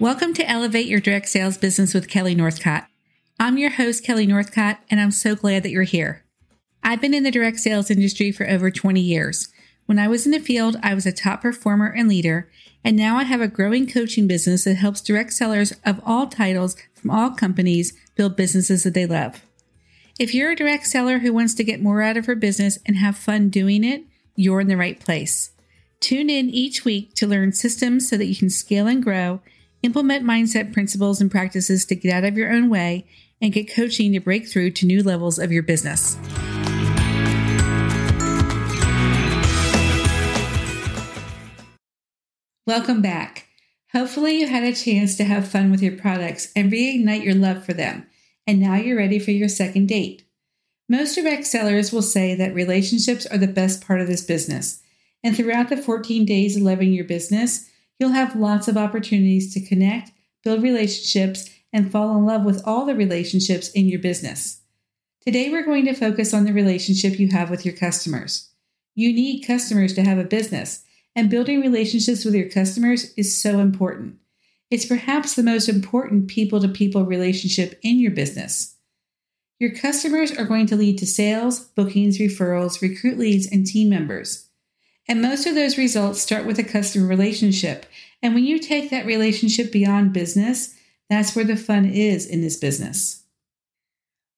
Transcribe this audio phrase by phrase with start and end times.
[0.00, 2.86] Welcome to Elevate Your Direct Sales Business with Kelly Northcott.
[3.40, 6.24] I'm your host, Kelly Northcott, and I'm so glad that you're here.
[6.84, 9.48] I've been in the direct sales industry for over 20 years.
[9.86, 12.48] When I was in the field, I was a top performer and leader,
[12.84, 16.76] and now I have a growing coaching business that helps direct sellers of all titles
[16.94, 19.42] from all companies build businesses that they love.
[20.16, 22.98] If you're a direct seller who wants to get more out of her business and
[22.98, 24.04] have fun doing it,
[24.36, 25.50] you're in the right place.
[25.98, 29.40] Tune in each week to learn systems so that you can scale and grow,
[29.82, 33.06] implement mindset principles and practices to get out of your own way,
[33.40, 36.16] and get coaching to break through to new levels of your business.
[42.66, 43.46] Welcome back.
[43.92, 47.64] Hopefully, you had a chance to have fun with your products and reignite your love
[47.64, 48.06] for them,
[48.46, 50.24] and now you're ready for your second date.
[50.86, 54.82] Most direct sellers will say that relationships are the best part of this business,
[55.24, 59.66] and throughout the 14 days of loving your business, you'll have lots of opportunities to
[59.66, 60.12] connect,
[60.44, 64.62] build relationships, and fall in love with all the relationships in your business.
[65.24, 68.50] Today, we're going to focus on the relationship you have with your customers.
[68.94, 73.58] You need customers to have a business and building relationships with your customers is so
[73.58, 74.18] important.
[74.70, 78.76] It's perhaps the most important people to people relationship in your business.
[79.58, 84.47] Your customers are going to lead to sales, bookings, referrals, recruit leads, and team members.
[85.08, 87.86] And most of those results start with a customer relationship.
[88.22, 90.74] And when you take that relationship beyond business,
[91.08, 93.24] that's where the fun is in this business.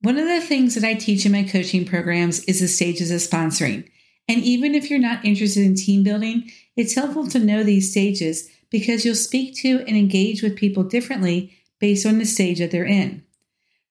[0.03, 3.19] One of the things that I teach in my coaching programs is the stages of
[3.19, 3.89] sponsoring.
[4.29, 8.49] And even if you're not interested in team building, it's helpful to know these stages
[8.71, 12.85] because you'll speak to and engage with people differently based on the stage that they're
[12.85, 13.25] in.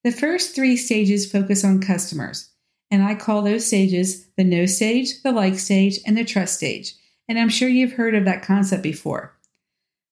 [0.03, 2.48] The first three stages focus on customers,
[2.91, 6.95] and I call those stages the know stage, the like stage, and the trust stage.
[7.27, 9.35] And I'm sure you've heard of that concept before.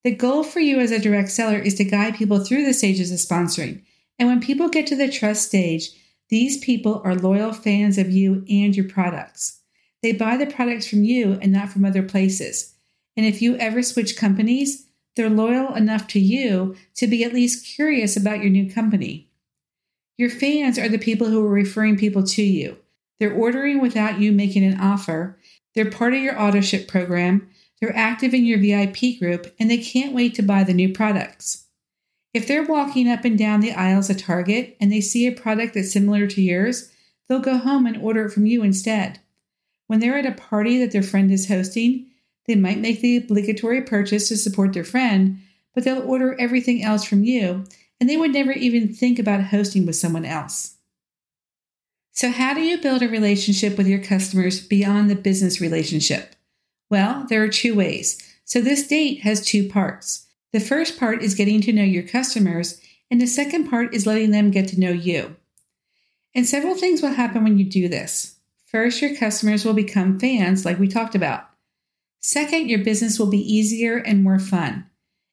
[0.03, 3.11] The goal for you as a direct seller is to guide people through the stages
[3.11, 3.81] of sponsoring.
[4.19, 5.89] And when people get to the trust stage,
[6.29, 9.61] these people are loyal fans of you and your products.
[10.03, 12.75] They buy the products from you and not from other places.
[13.15, 17.65] And if you ever switch companies, they're loyal enough to you to be at least
[17.65, 19.26] curious about your new company.
[20.17, 22.77] Your fans are the people who are referring people to you.
[23.19, 25.37] They're ordering without you making an offer.
[25.75, 27.49] They're part of your auto ship program.
[27.79, 31.65] They're active in your VIP group and they can't wait to buy the new products.
[32.33, 35.73] If they're walking up and down the aisles at Target and they see a product
[35.73, 36.91] that's similar to yours,
[37.27, 39.19] they'll go home and order it from you instead.
[39.87, 42.07] When they're at a party that their friend is hosting,
[42.47, 45.39] they might make the obligatory purchase to support their friend,
[45.73, 47.65] but they'll order everything else from you,
[47.99, 50.75] and they would never even think about hosting with someone else.
[52.11, 56.35] So, how do you build a relationship with your customers beyond the business relationship?
[56.89, 58.17] Well, there are two ways.
[58.43, 60.25] So, this date has two parts.
[60.51, 62.81] The first part is getting to know your customers,
[63.11, 65.35] and the second part is letting them get to know you.
[66.33, 68.35] And several things will happen when you do this.
[68.65, 71.49] First, your customers will become fans, like we talked about.
[72.19, 74.85] Second, your business will be easier and more fun.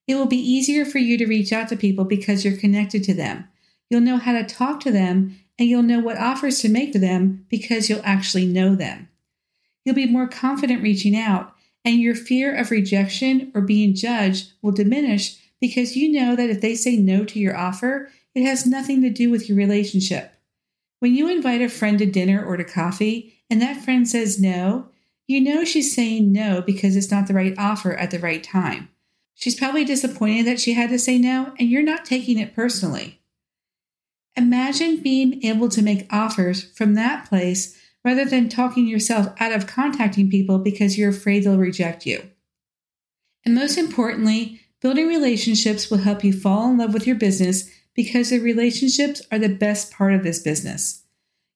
[0.06, 3.14] It will be easier for you to reach out to people because you're connected to
[3.14, 3.48] them.
[3.88, 6.98] You'll know how to talk to them and you'll know what offers to make to
[6.98, 9.08] them because you'll actually know them.
[9.84, 11.54] You'll be more confident reaching out,
[11.84, 16.60] and your fear of rejection or being judged will diminish because you know that if
[16.60, 20.32] they say no to your offer, it has nothing to do with your relationship.
[21.00, 24.88] When you invite a friend to dinner or to coffee and that friend says no,
[25.26, 28.88] you know she's saying no because it's not the right offer at the right time.
[29.34, 33.20] She's probably disappointed that she had to say no, and you're not taking it personally.
[34.36, 39.66] Imagine being able to make offers from that place rather than talking yourself out of
[39.66, 42.30] contacting people because you're afraid they'll reject you.
[43.44, 48.30] And most importantly, building relationships will help you fall in love with your business because
[48.30, 51.02] the relationships are the best part of this business.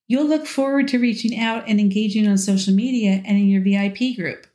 [0.07, 4.15] You'll look forward to reaching out and engaging on social media and in your VIP
[4.15, 4.47] group.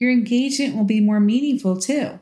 [0.00, 2.18] Your engagement will be more meaningful too.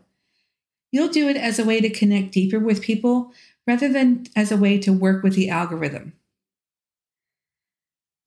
[0.95, 3.33] You'll do it as a way to connect deeper with people
[3.67, 6.13] rather than as a way to work with the algorithm.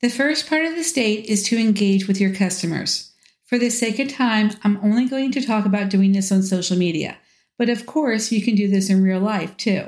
[0.02, 3.14] The first part of the state is to engage with your customers.
[3.46, 6.75] For the sake of time, I'm only going to talk about doing this on social
[6.78, 7.16] media,
[7.58, 9.86] but of course, you can do this in real life too.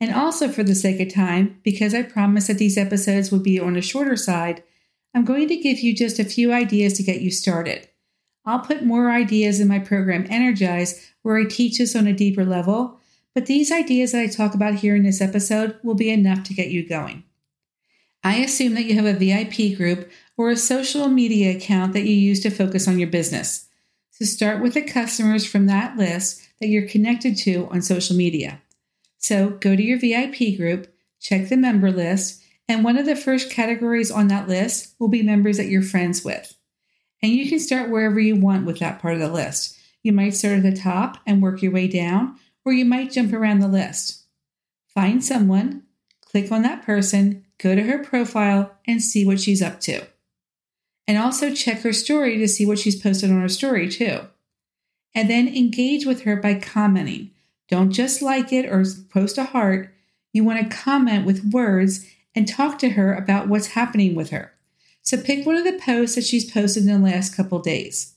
[0.00, 3.60] And also, for the sake of time, because I promised that these episodes would be
[3.60, 4.62] on a shorter side,
[5.14, 7.90] I'm going to give you just a few ideas to get you started.
[8.46, 12.44] I'll put more ideas in my program Energize, where I teach this on a deeper
[12.44, 13.00] level,
[13.34, 16.54] but these ideas that I talk about here in this episode will be enough to
[16.54, 17.24] get you going.
[18.22, 22.14] I assume that you have a VIP group or a social media account that you
[22.14, 23.66] use to focus on your business.
[24.12, 28.62] So start with the customers from that list that you're connected to on social media.
[29.18, 33.50] So go to your VIP group, check the member list, and one of the first
[33.50, 36.54] categories on that list will be members that you're friends with.
[37.20, 39.76] And you can start wherever you want with that part of the list.
[40.06, 43.32] You might start at the top and work your way down, or you might jump
[43.32, 44.22] around the list.
[44.86, 45.82] Find someone,
[46.24, 50.06] click on that person, go to her profile, and see what she's up to.
[51.08, 54.20] And also check her story to see what she's posted on her story, too.
[55.12, 57.32] And then engage with her by commenting.
[57.68, 59.92] Don't just like it or post a heart.
[60.32, 64.52] You want to comment with words and talk to her about what's happening with her.
[65.02, 68.12] So pick one of the posts that she's posted in the last couple days.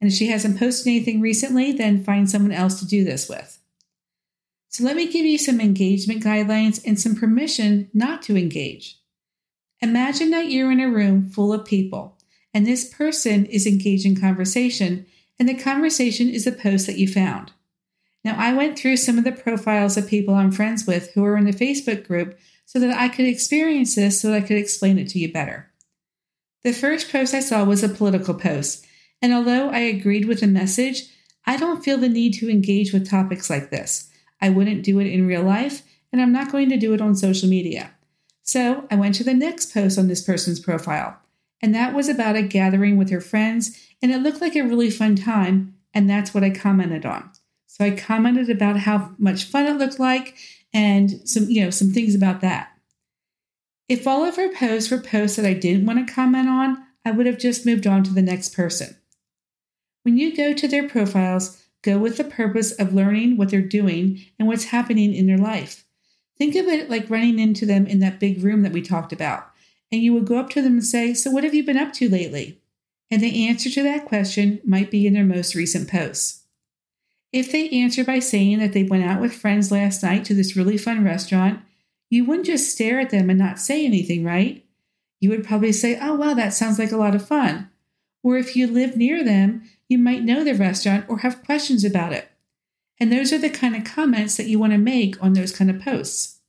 [0.00, 3.58] And if she hasn't posted anything recently, then find someone else to do this with.
[4.68, 8.98] So let me give you some engagement guidelines and some permission not to engage.
[9.80, 12.16] Imagine that you're in a room full of people
[12.56, 15.04] and this person is engaged in conversation,
[15.38, 17.52] and the conversation is a post that you found.
[18.24, 21.36] Now, I went through some of the profiles of people I'm friends with who are
[21.36, 24.96] in the Facebook group so that I could experience this so that I could explain
[24.96, 25.70] it to you better.
[26.64, 28.85] The first post I saw was a political post,
[29.22, 31.04] and although I agreed with the message,
[31.44, 34.10] I don't feel the need to engage with topics like this.
[34.40, 35.82] I wouldn't do it in real life,
[36.12, 37.92] and I'm not going to do it on social media.
[38.42, 41.18] So I went to the next post on this person's profile
[41.62, 44.90] and that was about a gathering with her friends, and it looked like a really
[44.90, 47.30] fun time, and that's what I commented on.
[47.66, 50.36] So I commented about how much fun it looked like
[50.72, 52.70] and some, you know, some things about that.
[53.88, 57.10] If all of her posts were posts that I didn't want to comment on, I
[57.12, 58.96] would have just moved on to the next person.
[60.06, 64.24] When you go to their profiles, go with the purpose of learning what they're doing
[64.38, 65.84] and what's happening in their life.
[66.38, 69.50] Think of it like running into them in that big room that we talked about
[69.90, 71.92] and you would go up to them and say, So, what have you been up
[71.94, 72.60] to lately?
[73.10, 76.44] And the answer to that question might be in their most recent posts.
[77.32, 80.54] If they answer by saying that they went out with friends last night to this
[80.54, 81.62] really fun restaurant,
[82.10, 84.64] you wouldn't just stare at them and not say anything, right?
[85.18, 87.70] You would probably say, Oh, wow, that sounds like a lot of fun.
[88.22, 92.12] Or if you live near them, you might know the restaurant or have questions about
[92.12, 92.30] it.
[92.98, 95.70] And those are the kind of comments that you want to make on those kind
[95.70, 96.40] of posts.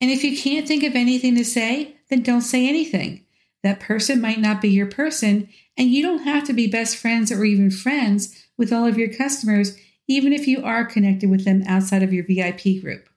[0.00, 3.24] And if you can't think of anything to say, then don't say anything.
[3.62, 7.30] That person might not be your person, and you don't have to be best friends
[7.30, 9.76] or even friends with all of your customers,
[10.08, 13.08] even if you are connected with them outside of your VIP group.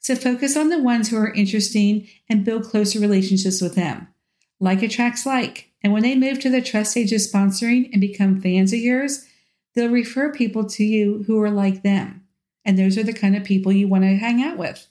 [0.00, 4.08] So focus on the ones who are interesting and build closer relationships with them.
[4.60, 8.40] Like attracts like, and when they move to the trust stage of sponsoring and become
[8.40, 9.26] fans of yours,
[9.74, 12.26] they'll refer people to you who are like them.
[12.64, 14.86] And those are the kind of people you want to hang out with.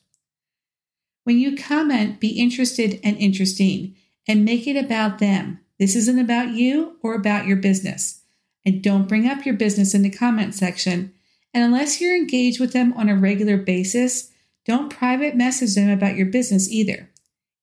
[1.24, 3.96] When you comment, be interested and interesting
[4.28, 5.60] and make it about them.
[5.80, 8.22] This isn't about you or about your business.
[8.64, 11.12] And don't bring up your business in the comment section.
[11.56, 14.32] And unless you're engaged with them on a regular basis,
[14.64, 17.10] don't private message them about your business either.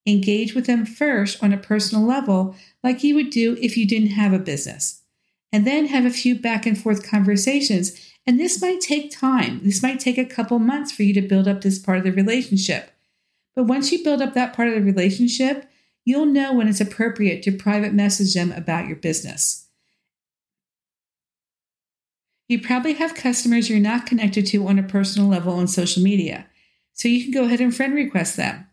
[0.07, 4.09] Engage with them first on a personal level, like you would do if you didn't
[4.09, 5.03] have a business.
[5.51, 7.99] And then have a few back and forth conversations.
[8.25, 9.61] And this might take time.
[9.63, 12.11] This might take a couple months for you to build up this part of the
[12.11, 12.91] relationship.
[13.55, 15.69] But once you build up that part of the relationship,
[16.05, 19.67] you'll know when it's appropriate to private message them about your business.
[22.47, 26.47] You probably have customers you're not connected to on a personal level on social media,
[26.93, 28.67] so you can go ahead and friend request them.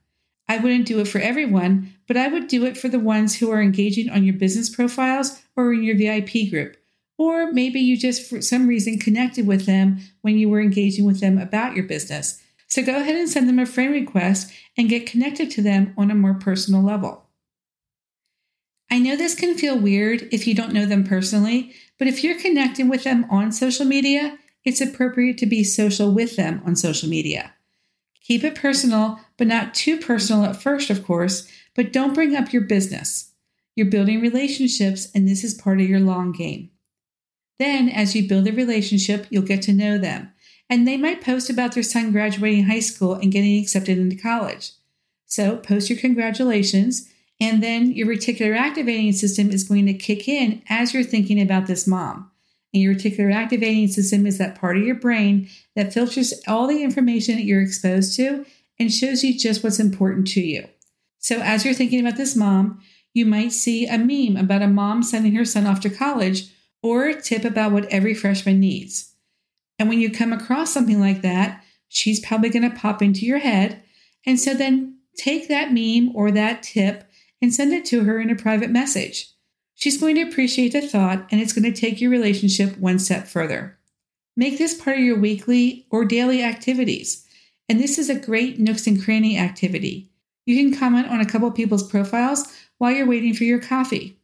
[0.49, 3.51] I wouldn't do it for everyone, but I would do it for the ones who
[3.51, 6.77] are engaging on your business profiles or in your VIP group.
[7.19, 11.21] Or maybe you just, for some reason, connected with them when you were engaging with
[11.21, 12.41] them about your business.
[12.69, 16.11] So go ahead and send them a friend request and get connected to them on
[16.11, 17.25] a more personal level.
[18.91, 22.41] I know this can feel weird if you don't know them personally, but if you're
[22.41, 27.09] connecting with them on social media, it's appropriate to be social with them on social
[27.09, 27.53] media.
[28.23, 32.53] Keep it personal, but not too personal at first, of course, but don't bring up
[32.53, 33.33] your business.
[33.75, 36.71] You're building relationships, and this is part of your long game.
[37.59, 40.33] Then, as you build a relationship, you'll get to know them
[40.71, 44.73] and they might post about their son graduating high school and getting accepted into college.
[45.27, 47.09] So post your congratulations,
[47.41, 51.67] and then your reticular activating system is going to kick in as you're thinking about
[51.67, 52.31] this mom.
[52.75, 56.83] And your reticular activating system is that part of your brain that filters all the
[56.83, 58.45] information that you're exposed to
[58.79, 60.69] and shows you just what's important to you.
[61.19, 62.81] So as you're thinking about this mom,
[63.13, 67.07] you might see a meme about a mom sending her son off to college or
[67.07, 69.15] a tip about what every freshman needs.
[69.79, 73.39] And when you come across something like that, she's probably going to pop into your
[73.39, 73.83] head.
[74.27, 77.05] And so then take that meme or that tip
[77.41, 79.33] and send it to her in a private message.
[79.75, 83.27] She's going to appreciate the thought and it's going to take your relationship one step
[83.29, 83.79] further.
[84.37, 87.25] Make this part of your weekly or daily activities.
[87.69, 90.11] And this is a great nooks and cranny activity.
[90.47, 92.47] You can comment on a couple people's profiles
[92.79, 94.19] while you're waiting for your coffee.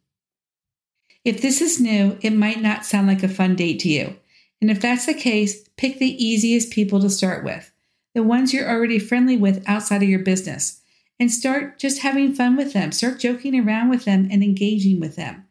[1.25, 4.17] If this is new, it might not sound like a fun date to you.
[4.61, 7.71] And if that's the case, pick the easiest people to start with,
[8.15, 10.81] the ones you're already friendly with outside of your business,
[11.21, 12.93] and start just having fun with them.
[12.93, 15.47] Start joking around with them and engaging with them.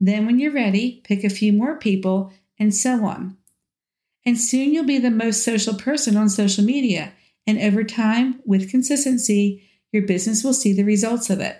[0.00, 3.36] Then, when you're ready, pick a few more people, and so on.
[4.24, 7.12] And soon you'll be the most social person on social media.
[7.48, 11.56] And over time, with consistency, your business will see the results of it.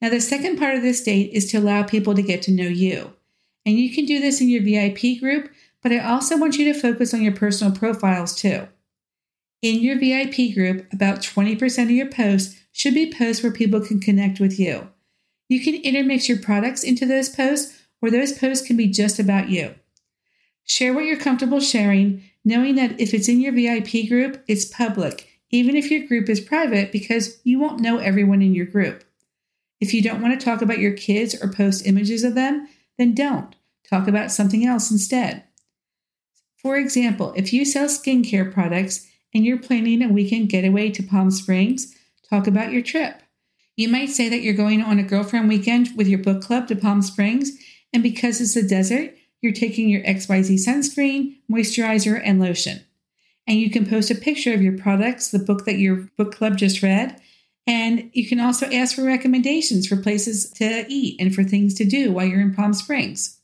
[0.00, 2.68] Now, the second part of this date is to allow people to get to know
[2.68, 3.12] you.
[3.66, 5.50] And you can do this in your VIP group,
[5.82, 8.68] but I also want you to focus on your personal profiles too.
[9.62, 13.98] In your VIP group, about 20% of your posts should be posts where people can
[13.98, 14.88] connect with you.
[15.48, 19.48] You can intermix your products into those posts, or those posts can be just about
[19.48, 19.74] you.
[20.64, 25.28] Share what you're comfortable sharing, knowing that if it's in your VIP group, it's public,
[25.50, 29.04] even if your group is private, because you won't know everyone in your group.
[29.80, 33.14] If you don't want to talk about your kids or post images of them, then
[33.14, 33.54] don't.
[33.88, 35.44] Talk about something else instead.
[36.56, 41.30] For example, if you sell skincare products and you're planning a weekend getaway to Palm
[41.30, 41.92] Springs,
[42.30, 43.20] talk about your trip.
[43.76, 46.76] You might say that you're going on a girlfriend weekend with your book club to
[46.76, 47.50] Palm Springs,
[47.92, 52.80] and because it's a desert, you're taking your XYZ sunscreen, moisturizer, and lotion.
[53.46, 56.56] And you can post a picture of your products, the book that your book club
[56.56, 57.20] just read,
[57.66, 61.84] and you can also ask for recommendations for places to eat and for things to
[61.84, 63.38] do while you're in Palm Springs.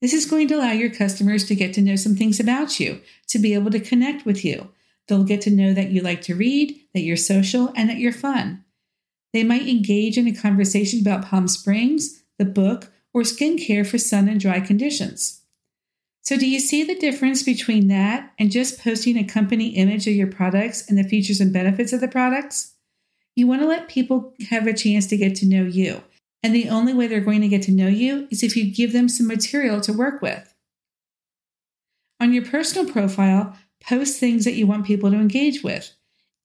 [0.00, 3.00] This is going to allow your customers to get to know some things about you,
[3.28, 4.70] to be able to connect with you.
[5.06, 8.12] They'll get to know that you like to read, that you're social, and that you're
[8.12, 8.64] fun.
[9.32, 14.28] They might engage in a conversation about Palm Springs, the book, or skincare for sun
[14.28, 15.42] and dry conditions.
[16.22, 20.14] So, do you see the difference between that and just posting a company image of
[20.14, 22.74] your products and the features and benefits of the products?
[23.34, 26.02] You want to let people have a chance to get to know you
[26.42, 28.92] and the only way they're going to get to know you is if you give
[28.92, 30.54] them some material to work with.
[32.18, 35.94] On your personal profile, post things that you want people to engage with.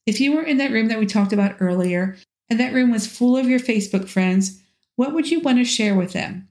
[0.06, 2.18] If you were in that room that we talked about earlier,
[2.50, 4.62] and that room was full of your Facebook friends,
[4.96, 6.48] what would you want to share with them?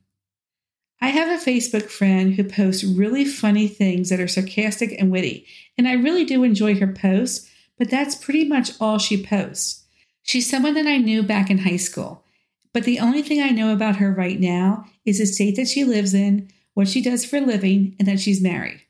[1.00, 5.46] I have a Facebook friend who posts really funny things that are sarcastic and witty,
[5.76, 9.84] and I really do enjoy her posts, but that's pretty much all she posts.
[10.22, 12.24] She's someone that I knew back in high school.
[12.72, 15.84] But the only thing I know about her right now is the state that she
[15.84, 18.80] lives in, what she does for a living, and that she's married.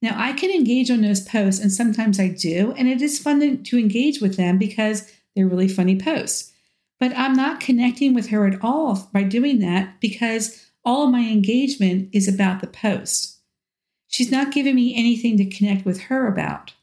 [0.00, 3.62] Now, I can engage on those posts, and sometimes I do, and it is fun
[3.62, 6.52] to engage with them because they're really funny posts.
[7.00, 12.10] But I'm not connecting with her at all by doing that because all my engagement
[12.12, 13.38] is about the post.
[14.08, 16.74] She's not giving me anything to connect with her about.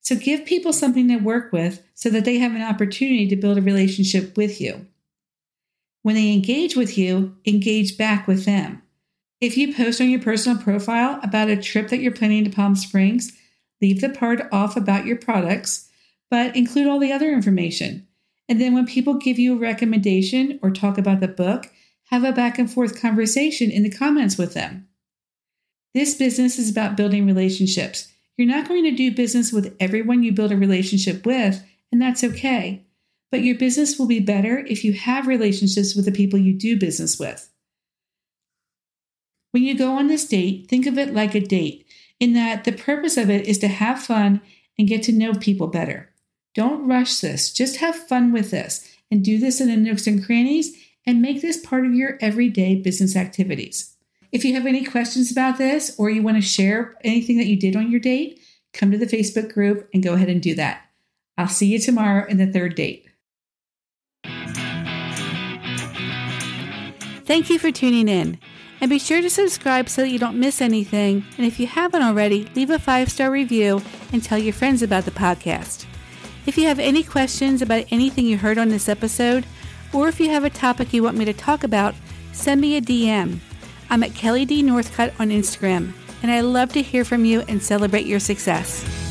[0.00, 3.58] So give people something to work with so that they have an opportunity to build
[3.58, 4.86] a relationship with you.
[6.02, 8.82] When they engage with you, engage back with them.
[9.40, 12.74] If you post on your personal profile about a trip that you're planning to Palm
[12.76, 13.32] Springs,
[13.82, 15.90] leave the part off about your products,
[16.30, 18.06] but include all the other information.
[18.48, 21.70] And then when people give you a recommendation or talk about the book,
[22.06, 24.88] have a back and forth conversation in the comments with them.
[25.94, 28.12] This business is about building relationships.
[28.36, 32.22] You're not going to do business with everyone you build a relationship with, and that's
[32.22, 32.86] okay
[33.30, 36.78] but your business will be better if you have relationships with the people you do
[36.78, 37.50] business with.
[39.50, 41.86] When you go on this date, think of it like a date,
[42.20, 44.40] in that the purpose of it is to have fun
[44.78, 46.10] and get to know people better.
[46.54, 50.24] Don't rush this, just have fun with this and do this in the nooks and
[50.24, 50.74] crannies
[51.06, 53.96] and make this part of your everyday business activities.
[54.32, 57.58] If you have any questions about this or you want to share anything that you
[57.58, 58.40] did on your date,
[58.72, 60.82] come to the Facebook group and go ahead and do that.
[61.38, 63.06] I'll see you tomorrow in the third date.
[67.24, 68.38] Thank you for tuning in.
[68.80, 71.24] And be sure to subscribe so that you don't miss anything.
[71.38, 73.80] And if you haven't already, leave a five star review
[74.12, 75.86] and tell your friends about the podcast.
[76.46, 79.46] If you have any questions about anything you heard on this episode,
[79.92, 81.94] or if you have a topic you want me to talk about,
[82.32, 83.38] send me a DM.
[83.88, 84.62] I'm at Kelly D.
[84.62, 89.05] Northcott on Instagram, and I love to hear from you and celebrate your success.